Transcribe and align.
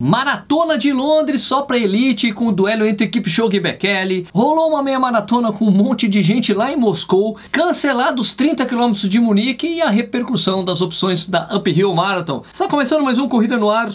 Maratona 0.00 0.78
de 0.78 0.92
Londres 0.92 1.40
só 1.40 1.62
pra 1.62 1.76
elite, 1.76 2.32
com 2.32 2.46
o 2.46 2.52
duelo 2.52 2.86
entre 2.86 3.08
Kipchoge 3.08 3.56
e 3.56 3.60
Bekele. 3.60 4.28
Rolou 4.32 4.68
uma 4.68 4.80
meia 4.80 5.00
maratona 5.00 5.50
com 5.50 5.64
um 5.64 5.72
monte 5.72 6.06
de 6.06 6.22
gente 6.22 6.54
lá 6.54 6.70
em 6.70 6.76
Moscou. 6.76 7.36
Cancelados 7.50 8.32
30 8.32 8.64
km 8.64 8.92
de 8.92 9.18
Munique 9.18 9.66
e 9.66 9.82
a 9.82 9.90
repercussão 9.90 10.64
das 10.64 10.80
opções 10.80 11.26
da 11.26 11.48
Uphill 11.52 11.92
Marathon. 11.92 12.44
Está 12.52 12.68
começando 12.68 13.02
mais 13.02 13.18
um 13.18 13.28
Corrida 13.28 13.56
no 13.56 13.68
Ar. 13.68 13.88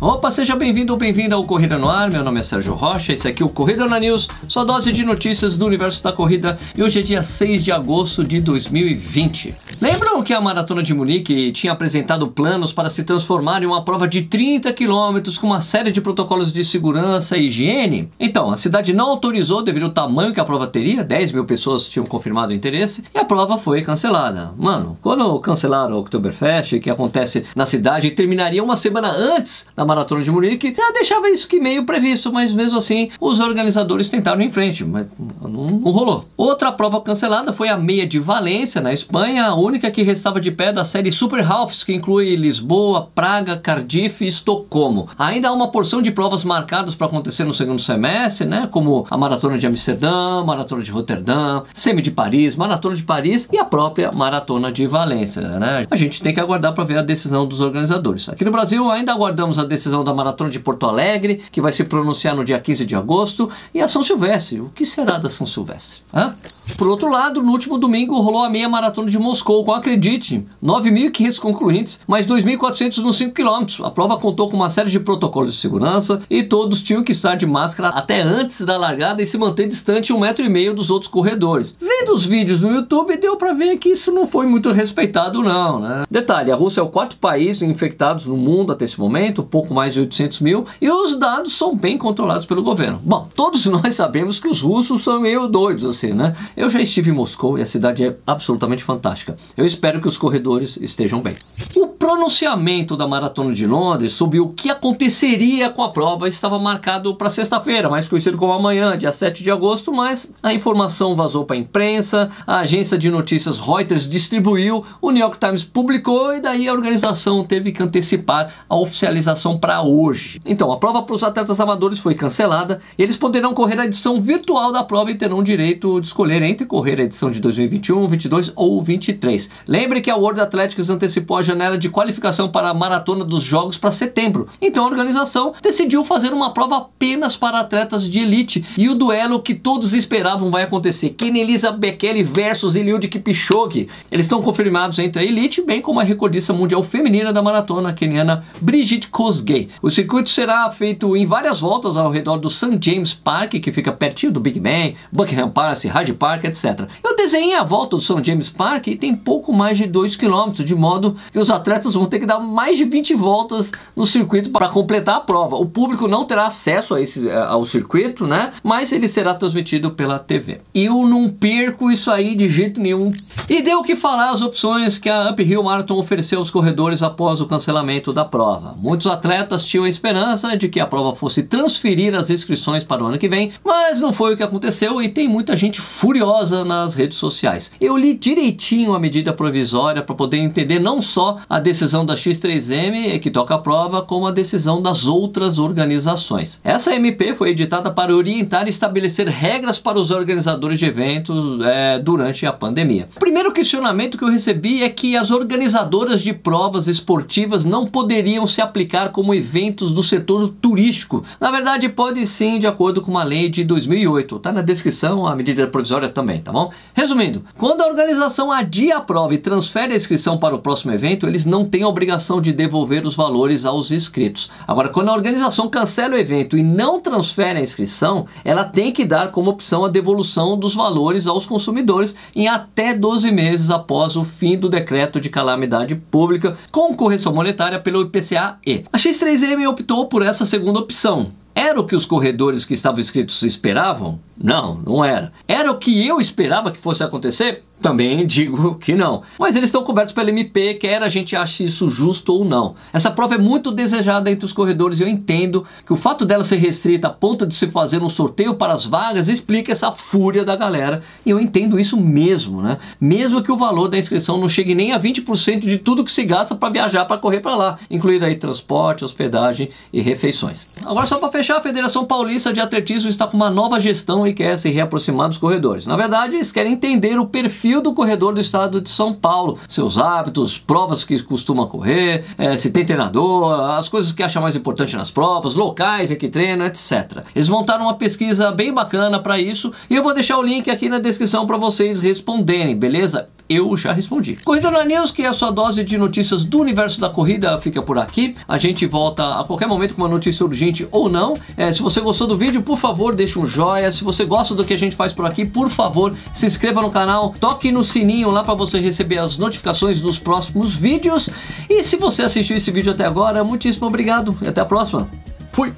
Opa, 0.00 0.30
seja 0.30 0.54
bem-vindo 0.54 0.92
ou 0.92 0.98
bem-vinda 0.98 1.34
ao 1.34 1.44
Corrida 1.44 1.76
no 1.76 1.90
Ar. 1.90 2.08
Meu 2.08 2.22
nome 2.22 2.38
é 2.38 2.42
Sérgio 2.44 2.72
Rocha, 2.72 3.12
esse 3.12 3.26
aqui 3.26 3.42
é 3.42 3.46
o 3.46 3.48
Corrida 3.48 3.84
na 3.84 3.98
News, 3.98 4.28
sua 4.46 4.62
dose 4.62 4.92
de 4.92 5.04
notícias 5.04 5.56
do 5.56 5.66
universo 5.66 6.04
da 6.04 6.12
corrida. 6.12 6.56
E 6.76 6.82
hoje 6.84 7.00
é 7.00 7.02
dia 7.02 7.20
6 7.24 7.64
de 7.64 7.72
agosto 7.72 8.22
de 8.22 8.40
2020. 8.40 9.56
Lembram 9.80 10.17
que 10.22 10.34
a 10.34 10.40
Maratona 10.40 10.82
de 10.82 10.94
Munique 10.94 11.52
tinha 11.52 11.72
apresentado 11.72 12.28
planos 12.28 12.72
para 12.72 12.90
se 12.90 13.04
transformar 13.04 13.62
em 13.62 13.66
uma 13.66 13.84
prova 13.84 14.06
de 14.06 14.22
30 14.22 14.72
quilômetros 14.72 15.38
com 15.38 15.46
uma 15.46 15.60
série 15.60 15.92
de 15.92 16.00
protocolos 16.00 16.52
de 16.52 16.64
segurança 16.64 17.36
e 17.36 17.46
higiene? 17.46 18.10
Então, 18.18 18.50
a 18.50 18.56
cidade 18.56 18.92
não 18.92 19.10
autorizou 19.10 19.62
devido 19.62 19.84
ao 19.84 19.90
tamanho 19.90 20.32
que 20.32 20.40
a 20.40 20.44
prova 20.44 20.66
teria, 20.66 21.04
10 21.04 21.32
mil 21.32 21.44
pessoas 21.44 21.88
tinham 21.88 22.06
confirmado 22.06 22.52
o 22.52 22.54
interesse, 22.54 23.04
e 23.14 23.18
a 23.18 23.24
prova 23.24 23.58
foi 23.58 23.82
cancelada. 23.82 24.52
Mano, 24.56 24.98
quando 25.02 25.38
cancelaram 25.40 25.96
o 25.96 26.00
Oktoberfest, 26.00 26.80
que 26.80 26.90
acontece 26.90 27.44
na 27.54 27.66
cidade 27.66 28.06
e 28.06 28.10
terminaria 28.10 28.62
uma 28.62 28.76
semana 28.76 29.10
antes 29.10 29.66
da 29.76 29.84
Maratona 29.84 30.22
de 30.22 30.30
Munique, 30.30 30.74
já 30.76 30.90
deixava 30.92 31.28
isso 31.30 31.48
que 31.48 31.60
meio 31.60 31.84
previsto, 31.84 32.32
mas 32.32 32.52
mesmo 32.52 32.78
assim 32.78 33.10
os 33.20 33.40
organizadores 33.40 34.08
tentaram 34.08 34.40
em 34.40 34.50
frente, 34.50 34.84
mas 34.84 35.06
não, 35.40 35.66
não 35.66 35.90
rolou. 35.90 36.26
Outra 36.36 36.72
prova 36.72 37.00
cancelada 37.00 37.52
foi 37.52 37.68
a 37.68 37.76
meia 37.76 38.06
de 38.06 38.18
Valência, 38.18 38.80
na 38.80 38.92
Espanha, 38.92 39.46
a 39.46 39.54
única 39.54 39.90
que 39.90 40.02
restava 40.08 40.40
de 40.40 40.50
pé 40.50 40.72
da 40.72 40.84
série 40.84 41.12
Super 41.12 41.44
Halves, 41.44 41.84
que 41.84 41.92
inclui 41.92 42.34
Lisboa, 42.34 43.10
Praga, 43.14 43.58
Cardiff 43.58 44.24
e 44.24 44.28
Estocolmo. 44.28 45.06
Ainda 45.18 45.48
há 45.48 45.52
uma 45.52 45.68
porção 45.70 46.00
de 46.00 46.10
provas 46.10 46.44
marcadas 46.44 46.94
para 46.94 47.06
acontecer 47.06 47.44
no 47.44 47.52
segundo 47.52 47.80
semestre, 47.80 48.46
né, 48.46 48.66
como 48.70 49.06
a 49.10 49.18
Maratona 49.18 49.58
de 49.58 49.66
Amsterdã, 49.66 50.42
Maratona 50.44 50.82
de 50.82 50.90
Roterdã, 50.90 51.62
Semi 51.74 52.00
de 52.00 52.10
Paris, 52.10 52.56
Maratona 52.56 52.96
de 52.96 53.02
Paris 53.02 53.46
e 53.52 53.58
a 53.58 53.64
própria 53.64 54.10
Maratona 54.10 54.72
de 54.72 54.86
Valência. 54.86 55.42
Né? 55.42 55.86
A 55.90 55.96
gente 55.96 56.22
tem 56.22 56.32
que 56.32 56.40
aguardar 56.40 56.72
para 56.72 56.84
ver 56.84 56.98
a 56.98 57.02
decisão 57.02 57.46
dos 57.46 57.60
organizadores. 57.60 58.30
Aqui 58.30 58.44
no 58.46 58.50
Brasil 58.50 58.90
ainda 58.90 59.12
aguardamos 59.12 59.58
a 59.58 59.64
decisão 59.64 60.02
da 60.02 60.14
Maratona 60.14 60.48
de 60.48 60.58
Porto 60.58 60.86
Alegre, 60.86 61.42
que 61.52 61.60
vai 61.60 61.70
se 61.70 61.84
pronunciar 61.84 62.34
no 62.34 62.44
dia 62.44 62.58
15 62.58 62.86
de 62.86 62.96
agosto, 62.96 63.50
e 63.74 63.82
a 63.82 63.88
São 63.88 64.02
Silvestre. 64.02 64.60
O 64.60 64.70
que 64.74 64.86
será 64.86 65.18
da 65.18 65.28
São 65.28 65.46
Silvestre? 65.46 66.00
Hã? 66.14 66.32
Por 66.76 66.88
outro 66.88 67.10
lado, 67.10 67.42
no 67.42 67.52
último 67.52 67.76
domingo 67.78 68.20
rolou 68.20 68.44
a 68.44 68.50
meia 68.50 68.68
maratona 68.68 69.10
de 69.10 69.18
Moscou, 69.18 69.64
com, 69.64 69.74
acredite, 69.98 70.46
9.500 70.62 71.40
concluintes, 71.40 72.00
mais 72.06 72.26
2.400 72.26 72.98
nos 72.98 73.16
5 73.16 73.34
km. 73.34 73.84
A 73.84 73.90
prova 73.90 74.16
contou 74.16 74.48
com 74.48 74.56
uma 74.56 74.70
série 74.70 74.90
de 74.90 75.00
protocolos 75.00 75.52
de 75.52 75.58
segurança 75.58 76.22
e 76.30 76.42
todos 76.42 76.82
tinham 76.82 77.02
que 77.02 77.10
estar 77.10 77.34
de 77.34 77.46
máscara 77.46 77.88
até 77.88 78.22
antes 78.22 78.64
da 78.64 78.76
largada 78.76 79.20
e 79.20 79.26
se 79.26 79.36
manter 79.36 79.66
distante 79.66 80.12
um 80.12 80.20
metro 80.20 80.44
e 80.44 80.48
meio 80.48 80.72
dos 80.72 80.88
outros 80.88 81.10
corredores. 81.10 81.76
Vendo 81.80 82.14
os 82.14 82.24
vídeos 82.24 82.60
no 82.60 82.70
YouTube, 82.70 83.16
deu 83.16 83.36
para 83.36 83.52
ver 83.52 83.76
que 83.78 83.90
isso 83.90 84.12
não 84.12 84.26
foi 84.26 84.46
muito 84.46 84.70
respeitado 84.70 85.42
não, 85.42 85.80
né? 85.80 86.04
Detalhe, 86.08 86.52
a 86.52 86.56
Rússia 86.56 86.80
é 86.80 86.84
o 86.84 86.88
quarto 86.88 87.16
país 87.16 87.60
infectados 87.60 88.26
no 88.26 88.36
mundo 88.36 88.72
até 88.72 88.84
esse 88.84 88.98
momento, 89.00 89.42
pouco 89.42 89.74
mais 89.74 89.94
de 89.94 90.00
800 90.00 90.40
mil, 90.40 90.66
e 90.80 90.88
os 90.88 91.16
dados 91.18 91.56
são 91.56 91.76
bem 91.76 91.98
controlados 91.98 92.46
pelo 92.46 92.62
governo. 92.62 93.00
Bom, 93.02 93.28
todos 93.34 93.66
nós 93.66 93.96
sabemos 93.96 94.38
que 94.38 94.48
os 94.48 94.62
russos 94.62 95.02
são 95.02 95.20
meio 95.20 95.48
doidos 95.48 95.84
assim, 95.84 96.12
né? 96.12 96.36
Eu 96.56 96.70
já 96.70 96.80
estive 96.80 97.10
em 97.10 97.14
Moscou 97.14 97.58
e 97.58 97.62
a 97.62 97.66
cidade 97.66 98.04
é 98.04 98.16
absolutamente 98.26 98.84
fantástica. 98.84 99.36
Eu 99.56 99.66
espero 99.66 99.87
que 100.00 100.08
os 100.08 100.18
corredores 100.18 100.76
estejam 100.80 101.20
bem. 101.20 101.34
O 101.74 101.87
pronunciamento 101.98 102.96
da 102.96 103.08
Maratona 103.08 103.52
de 103.52 103.66
Londres 103.66 104.12
sobre 104.12 104.38
o 104.38 104.50
que 104.50 104.70
aconteceria 104.70 105.68
com 105.68 105.82
a 105.82 105.90
prova 105.90 106.28
estava 106.28 106.58
marcado 106.58 107.14
para 107.16 107.28
sexta-feira, 107.28 107.88
mais 107.88 108.06
conhecido 108.06 108.38
como 108.38 108.52
amanhã, 108.52 108.96
dia 108.96 109.10
7 109.10 109.42
de 109.42 109.50
agosto, 109.50 109.92
mas 109.92 110.30
a 110.40 110.54
informação 110.54 111.16
vazou 111.16 111.44
para 111.44 111.56
a 111.56 111.58
imprensa, 111.58 112.30
a 112.46 112.60
agência 112.60 112.96
de 112.96 113.10
notícias 113.10 113.58
Reuters 113.58 114.08
distribuiu, 114.08 114.84
o 115.02 115.10
New 115.10 115.20
York 115.20 115.38
Times 115.38 115.64
publicou 115.64 116.36
e 116.36 116.40
daí 116.40 116.68
a 116.68 116.72
organização 116.72 117.44
teve 117.44 117.72
que 117.72 117.82
antecipar 117.82 118.64
a 118.68 118.76
oficialização 118.76 119.58
para 119.58 119.82
hoje. 119.82 120.40
Então, 120.46 120.70
a 120.70 120.78
prova 120.78 121.02
para 121.02 121.14
os 121.16 121.24
atletas 121.24 121.58
amadores 121.58 121.98
foi 121.98 122.14
cancelada 122.14 122.80
e 122.96 123.02
eles 123.02 123.16
poderão 123.16 123.52
correr 123.52 123.80
a 123.80 123.86
edição 123.86 124.20
virtual 124.20 124.72
da 124.72 124.84
prova 124.84 125.10
e 125.10 125.16
terão 125.16 125.42
direito 125.42 126.00
de 126.00 126.06
escolher 126.06 126.42
entre 126.42 126.64
correr 126.64 127.00
a 127.00 127.04
edição 127.04 127.30
de 127.30 127.40
2021, 127.40 128.06
22 128.06 128.52
ou 128.54 128.80
23. 128.80 129.50
Lembre 129.66 130.00
que 130.00 130.10
a 130.10 130.16
World 130.16 130.40
Athletics 130.40 130.88
antecipou 130.90 131.38
a 131.38 131.42
janela 131.42 131.76
de 131.76 131.87
qualificação 131.90 132.48
para 132.48 132.68
a 132.68 132.74
maratona 132.74 133.24
dos 133.24 133.42
Jogos 133.42 133.76
para 133.76 133.90
setembro. 133.90 134.48
Então, 134.60 134.84
a 134.84 134.88
organização 134.88 135.54
decidiu 135.62 136.04
fazer 136.04 136.32
uma 136.32 136.52
prova 136.52 136.76
apenas 136.76 137.36
para 137.36 137.60
atletas 137.60 138.08
de 138.08 138.18
elite 138.18 138.64
e 138.76 138.88
o 138.88 138.94
duelo 138.94 139.40
que 139.40 139.54
todos 139.54 139.92
esperavam 139.92 140.50
vai 140.50 140.62
acontecer. 140.62 141.10
Kenelisa 141.10 141.70
Bekele 141.70 142.22
versus 142.22 142.76
Eliud 142.76 143.06
Kipchoge. 143.08 143.88
Eles 144.10 144.26
estão 144.26 144.42
confirmados 144.42 144.98
entre 144.98 145.22
a 145.22 145.24
elite, 145.24 145.62
bem 145.62 145.80
como 145.80 146.00
a 146.00 146.04
recordista 146.04 146.52
mundial 146.52 146.82
feminina 146.82 147.32
da 147.32 147.42
maratona 147.42 147.92
keniana 147.92 148.44
Brigitte 148.60 149.08
Kosgei. 149.08 149.68
O 149.82 149.90
circuito 149.90 150.30
será 150.30 150.70
feito 150.70 151.16
em 151.16 151.26
várias 151.26 151.60
voltas 151.60 151.96
ao 151.96 152.10
redor 152.10 152.38
do 152.38 152.50
St. 152.50 152.78
James 152.80 153.14
Park, 153.14 153.52
que 153.52 153.72
fica 153.72 153.92
pertinho 153.92 154.32
do 154.32 154.40
Big 154.40 154.58
Ben, 154.60 154.96
Buckingham 155.12 155.50
Palace, 155.50 155.88
Hyde 155.88 156.14
Park, 156.14 156.44
etc. 156.44 156.88
Eu 157.02 157.16
desenhei 157.16 157.54
a 157.54 157.62
volta 157.62 157.96
do 157.96 158.02
St. 158.02 158.22
James 158.22 158.50
Park 158.50 158.88
e 158.88 158.96
tem 158.96 159.14
pouco 159.14 159.52
mais 159.52 159.78
de 159.78 159.86
2 159.86 160.16
km, 160.16 160.50
de 160.52 160.74
modo 160.74 161.16
que 161.32 161.38
os 161.38 161.50
atletas 161.50 161.77
vão 161.86 162.06
ter 162.06 162.18
que 162.18 162.26
dar 162.26 162.38
mais 162.38 162.76
de 162.76 162.84
20 162.84 163.14
voltas 163.14 163.72
no 163.94 164.06
circuito 164.06 164.50
para 164.50 164.68
completar 164.68 165.16
a 165.16 165.20
prova. 165.20 165.56
O 165.56 165.66
público 165.66 166.08
não 166.08 166.24
terá 166.24 166.46
acesso 166.46 166.94
a 166.94 167.00
esse, 167.00 167.28
eh, 167.28 167.36
ao 167.36 167.64
circuito, 167.64 168.26
né? 168.26 168.52
Mas 168.62 168.92
ele 168.92 169.08
será 169.08 169.34
transmitido 169.34 169.90
pela 169.90 170.18
TV. 170.18 170.60
Eu 170.74 171.06
não 171.06 171.28
perco 171.28 171.90
isso 171.90 172.10
aí 172.10 172.34
de 172.34 172.48
jeito 172.48 172.80
nenhum. 172.80 173.12
E 173.48 173.62
deu 173.62 173.78
o 173.78 173.82
que 173.82 173.96
falar 173.96 174.30
as 174.30 174.42
opções 174.42 174.98
que 174.98 175.08
a 175.08 175.30
Uphill 175.32 175.62
Marathon 175.62 175.98
ofereceu 175.98 176.38
aos 176.38 176.50
corredores 176.50 177.02
após 177.02 177.40
o 177.40 177.46
cancelamento 177.46 178.12
da 178.12 178.24
prova. 178.24 178.74
Muitos 178.78 179.06
atletas 179.06 179.64
tinham 179.64 179.84
a 179.84 179.88
esperança 179.88 180.56
de 180.56 180.68
que 180.68 180.80
a 180.80 180.86
prova 180.86 181.14
fosse 181.14 181.42
transferir 181.42 182.14
as 182.14 182.30
inscrições 182.30 182.84
para 182.84 183.02
o 183.02 183.06
ano 183.06 183.18
que 183.18 183.28
vem, 183.28 183.52
mas 183.64 184.00
não 184.00 184.12
foi 184.12 184.34
o 184.34 184.36
que 184.36 184.42
aconteceu 184.42 185.00
e 185.02 185.08
tem 185.08 185.28
muita 185.28 185.56
gente 185.56 185.80
furiosa 185.80 186.64
nas 186.64 186.94
redes 186.94 187.18
sociais. 187.18 187.70
Eu 187.80 187.96
li 187.96 188.14
direitinho 188.14 188.94
a 188.94 189.00
medida 189.00 189.32
provisória 189.32 190.02
para 190.02 190.14
poder 190.14 190.38
entender 190.38 190.78
não 190.78 191.00
só 191.00 191.38
a 191.48 191.58
decisão 191.68 192.04
da 192.04 192.14
X3M 192.14 193.20
que 193.20 193.30
toca 193.30 193.54
a 193.54 193.58
prova, 193.58 194.00
como 194.00 194.26
a 194.26 194.30
decisão 194.30 194.80
das 194.80 195.04
outras 195.06 195.58
organizações. 195.58 196.58
Essa 196.64 196.94
MP 196.94 197.34
foi 197.34 197.50
editada 197.50 197.90
para 197.90 198.16
orientar 198.16 198.66
e 198.66 198.70
estabelecer 198.70 199.28
regras 199.28 199.78
para 199.78 199.98
os 199.98 200.10
organizadores 200.10 200.78
de 200.78 200.86
eventos 200.86 201.62
é, 201.62 201.98
durante 201.98 202.46
a 202.46 202.52
pandemia. 202.52 203.08
O 203.16 203.20
primeiro 203.20 203.52
questionamento 203.52 204.16
que 204.16 204.24
eu 204.24 204.30
recebi 204.30 204.82
é 204.82 204.88
que 204.88 205.14
as 205.14 205.30
organizadoras 205.30 206.22
de 206.22 206.32
provas 206.32 206.88
esportivas 206.88 207.66
não 207.66 207.86
poderiam 207.86 208.46
se 208.46 208.62
aplicar 208.62 209.10
como 209.10 209.34
eventos 209.34 209.92
do 209.92 210.02
setor 210.02 210.48
turístico. 210.60 211.22
Na 211.38 211.50
verdade, 211.50 211.88
pode 211.88 212.26
sim, 212.26 212.58
de 212.58 212.66
acordo 212.66 213.02
com 213.02 213.10
uma 213.10 213.24
lei 213.24 213.50
de 213.50 213.62
2008. 213.62 214.38
Tá 214.38 214.52
na 214.52 214.62
descrição 214.62 215.26
a 215.26 215.36
medida 215.36 215.66
provisória 215.66 216.08
também, 216.08 216.40
tá 216.40 216.50
bom? 216.50 216.72
Resumindo, 216.94 217.44
quando 217.58 217.82
a 217.82 217.86
organização 217.86 218.50
adia 218.50 218.96
a 218.96 219.00
prova 219.00 219.34
e 219.34 219.38
transfere 219.38 219.92
a 219.92 219.96
inscrição 219.96 220.38
para 220.38 220.54
o 220.54 220.60
próximo 220.60 220.92
evento, 220.92 221.26
eles 221.26 221.44
não 221.44 221.57
têm 221.64 221.82
a 221.82 221.88
obrigação 221.88 222.40
de 222.40 222.52
devolver 222.52 223.06
os 223.06 223.16
valores 223.16 223.64
aos 223.64 223.90
inscritos. 223.90 224.50
Agora, 224.66 224.88
quando 224.88 225.08
a 225.08 225.14
organização 225.14 225.68
cancela 225.68 226.14
o 226.14 226.18
evento 226.18 226.56
e 226.56 226.62
não 226.62 227.00
transfere 227.00 227.58
a 227.58 227.62
inscrição, 227.62 228.26
ela 228.44 228.64
tem 228.64 228.92
que 228.92 229.04
dar 229.04 229.30
como 229.30 229.50
opção 229.50 229.84
a 229.84 229.88
devolução 229.88 230.58
dos 230.58 230.74
valores 230.74 231.26
aos 231.26 231.46
consumidores 231.46 232.14
em 232.34 232.48
até 232.48 232.92
12 232.92 233.30
meses 233.30 233.70
após 233.70 234.16
o 234.16 234.24
fim 234.24 234.58
do 234.58 234.68
decreto 234.68 235.20
de 235.20 235.30
calamidade 235.30 235.94
pública 235.94 236.58
com 236.70 236.94
correção 236.94 237.32
monetária 237.32 237.80
pelo 237.80 238.02
IPCA-E. 238.02 238.84
A 238.92 238.98
X3 238.98 239.38
3M 239.38 239.68
optou 239.68 240.06
por 240.06 240.22
essa 240.22 240.44
segunda 240.44 240.80
opção. 240.80 241.32
Era 241.54 241.80
o 241.80 241.86
que 241.86 241.96
os 241.96 242.04
corredores 242.06 242.64
que 242.64 242.74
estavam 242.74 243.00
inscritos 243.00 243.42
esperavam? 243.42 244.20
Não, 244.36 244.76
não 244.76 245.04
era. 245.04 245.32
Era 245.46 245.70
o 245.70 245.78
que 245.78 246.06
eu 246.06 246.20
esperava 246.20 246.70
que 246.70 246.78
fosse 246.78 247.02
acontecer? 247.02 247.64
Também 247.80 248.26
digo 248.26 248.74
que 248.76 248.94
não. 248.94 249.22
Mas 249.38 249.54
eles 249.54 249.68
estão 249.68 249.84
cobertos 249.84 250.12
pela 250.12 250.30
MP, 250.30 250.74
quer 250.74 251.02
a 251.02 251.08
gente 251.08 251.36
ache 251.36 251.64
isso 251.64 251.88
justo 251.88 252.34
ou 252.34 252.44
não. 252.44 252.74
Essa 252.92 253.10
prova 253.10 253.36
é 253.36 253.38
muito 253.38 253.70
desejada 253.70 254.30
entre 254.30 254.44
os 254.44 254.52
corredores 254.52 254.98
e 254.98 255.04
eu 255.04 255.08
entendo 255.08 255.64
que 255.86 255.92
o 255.92 255.96
fato 255.96 256.24
dela 256.24 256.42
ser 256.42 256.56
restrita 256.56 257.06
a 257.06 257.10
ponto 257.10 257.46
de 257.46 257.54
se 257.54 257.68
fazer 257.68 258.02
um 258.02 258.08
sorteio 258.08 258.54
para 258.54 258.72
as 258.72 258.84
vagas 258.84 259.28
explica 259.28 259.70
essa 259.70 259.92
fúria 259.92 260.44
da 260.44 260.56
galera. 260.56 261.02
E 261.24 261.30
eu 261.30 261.38
entendo 261.38 261.78
isso 261.78 261.96
mesmo, 261.96 262.60
né? 262.60 262.78
Mesmo 263.00 263.42
que 263.42 263.52
o 263.52 263.56
valor 263.56 263.88
da 263.88 263.96
inscrição 263.96 264.38
não 264.38 264.48
chegue 264.48 264.74
nem 264.74 264.92
a 264.92 264.98
20% 264.98 265.60
de 265.60 265.78
tudo 265.78 266.04
que 266.04 266.10
se 266.10 266.24
gasta 266.24 266.56
para 266.56 266.72
viajar 266.72 267.04
para 267.04 267.18
correr 267.18 267.40
para 267.40 267.54
lá, 267.54 267.78
incluindo 267.88 268.24
aí 268.24 268.34
transporte, 268.34 269.04
hospedagem 269.04 269.70
e 269.92 270.00
refeições. 270.00 270.66
Agora 270.84 271.06
só 271.06 271.18
para 271.18 271.30
fechar, 271.30 271.58
a 271.58 271.62
Federação 271.62 272.04
Paulista 272.04 272.52
de 272.52 272.60
Atletismo 272.60 273.08
está 273.08 273.26
com 273.26 273.36
uma 273.36 273.50
nova 273.50 273.78
gestão 273.78 274.26
e 274.26 274.32
quer 274.32 274.56
se 274.58 274.68
reaproximar 274.68 275.28
dos 275.28 275.38
corredores. 275.38 275.86
Na 275.86 275.96
verdade, 275.96 276.36
eles 276.36 276.50
querem 276.50 276.72
entender 276.72 277.18
o 277.18 277.26
perfil 277.26 277.67
perfil 277.68 277.82
do 277.82 277.92
corredor 277.92 278.32
do 278.34 278.40
estado 278.40 278.80
de 278.80 278.88
São 278.88 279.12
Paulo, 279.12 279.58
seus 279.68 279.98
hábitos, 279.98 280.56
provas 280.56 281.04
que 281.04 281.22
costuma 281.22 281.66
correr, 281.66 282.24
é, 282.38 282.56
se 282.56 282.70
tem 282.70 282.84
treinador, 282.84 283.60
as 283.72 283.88
coisas 283.90 284.10
que 284.10 284.22
acha 284.22 284.40
mais 284.40 284.56
importante 284.56 284.96
nas 284.96 285.10
provas, 285.10 285.54
locais 285.54 286.10
em 286.10 286.16
que 286.16 286.28
treina, 286.28 286.66
etc. 286.66 287.24
Eles 287.34 287.48
montaram 287.48 287.84
uma 287.84 287.94
pesquisa 287.94 288.50
bem 288.50 288.72
bacana 288.72 289.20
para 289.20 289.38
isso 289.38 289.70
e 289.90 289.94
eu 289.94 290.02
vou 290.02 290.14
deixar 290.14 290.38
o 290.38 290.42
link 290.42 290.70
aqui 290.70 290.88
na 290.88 290.98
descrição 290.98 291.46
para 291.46 291.58
vocês 291.58 292.00
responderem, 292.00 292.74
beleza? 292.74 293.28
Eu 293.48 293.76
já 293.76 293.92
respondi. 293.92 294.36
Corrida 294.44 294.70
na 294.70 294.84
News, 294.84 295.10
que 295.10 295.22
é 295.22 295.26
a 295.26 295.32
sua 295.32 295.50
dose 295.50 295.82
de 295.82 295.96
notícias 295.96 296.44
do 296.44 296.60
universo 296.60 297.00
da 297.00 297.08
corrida, 297.08 297.58
fica 297.60 297.80
por 297.80 297.98
aqui. 297.98 298.34
A 298.46 298.56
gente 298.58 298.86
volta 298.86 299.40
a 299.40 299.44
qualquer 299.44 299.66
momento 299.66 299.94
com 299.94 300.02
uma 300.02 300.08
notícia 300.08 300.44
urgente 300.44 300.86
ou 300.90 301.08
não. 301.08 301.34
É, 301.56 301.72
se 301.72 301.80
você 301.80 302.00
gostou 302.00 302.26
do 302.26 302.36
vídeo, 302.36 302.62
por 302.62 302.78
favor, 302.78 303.14
deixe 303.14 303.38
um 303.38 303.46
joinha. 303.46 303.90
Se 303.90 304.04
você 304.04 304.24
gosta 304.24 304.54
do 304.54 304.64
que 304.64 304.74
a 304.74 304.78
gente 304.78 304.94
faz 304.94 305.12
por 305.12 305.24
aqui, 305.24 305.46
por 305.46 305.70
favor, 305.70 306.14
se 306.32 306.46
inscreva 306.46 306.82
no 306.82 306.90
canal, 306.90 307.34
toque 307.40 307.72
no 307.72 307.82
sininho 307.82 308.30
lá 308.30 308.42
para 308.42 308.54
você 308.54 308.78
receber 308.78 309.18
as 309.18 309.38
notificações 309.38 310.00
dos 310.00 310.18
próximos 310.18 310.74
vídeos. 310.74 311.30
E 311.68 311.82
se 311.82 311.96
você 311.96 312.22
assistiu 312.22 312.56
esse 312.56 312.70
vídeo 312.70 312.92
até 312.92 313.06
agora, 313.06 313.42
muitíssimo 313.42 313.86
obrigado 313.86 314.36
e 314.42 314.48
até 314.48 314.60
a 314.60 314.66
próxima. 314.66 315.08
Fui! 315.52 315.72